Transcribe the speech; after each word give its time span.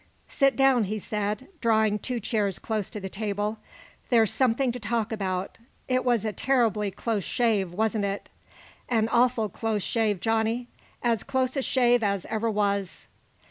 "Sit 0.27 0.55
down," 0.55 0.85
he 0.85 0.97
said, 0.97 1.47
drawing 1.61 1.99
two 1.99 2.19
chairs 2.19 2.57
close 2.57 2.89
to 2.89 2.99
the 2.99 3.07
table. 3.07 3.59
"There's 4.09 4.33
something 4.33 4.71
to 4.71 4.79
talk 4.79 5.11
about. 5.11 5.59
It 5.87 6.03
was 6.03 6.25
a 6.25 6.33
terribly 6.33 6.89
close 6.89 7.23
shave, 7.23 7.71
wasn't 7.71 8.05
it?" 8.05 8.27
"An 8.89 9.07
awful 9.09 9.47
close 9.47 9.83
shave, 9.83 10.19
Johnny. 10.19 10.69
As 11.03 11.21
close 11.21 11.55
a 11.55 11.61
shave 11.61 12.01
as 12.01 12.25
ever 12.31 12.49
was." 12.49 13.05